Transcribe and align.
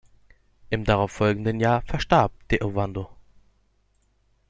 Im 0.71 0.83
darauffolgenden 0.83 1.59
Jahr 1.59 1.83
verstarb 1.83 2.31
de 2.49 2.63
Ovando. 2.63 3.07